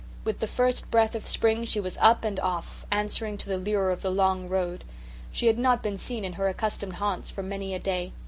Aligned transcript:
With 0.23 0.39
the 0.39 0.47
first 0.47 0.89
breath 0.89 1.13
of 1.13 1.27
spring 1.27 1.63
she 1.63 1.79
was 1.79 1.95
up 2.01 2.23
and 2.23 2.39
off, 2.39 2.87
answering 2.91 3.37
to 3.37 3.47
the 3.47 3.59
lure 3.59 3.91
of 3.91 4.01
the 4.01 4.09
long 4.09 4.49
road. 4.49 4.83
She 5.31 5.45
had 5.45 5.59
not 5.59 5.83
been 5.83 5.99
seen 5.99 6.25
in 6.25 6.33
her 6.33 6.49
accustomed 6.49 6.93
haunts 6.93 7.29
for 7.29 7.43
many 7.43 7.75
a 7.75 7.79
day. 7.79 8.11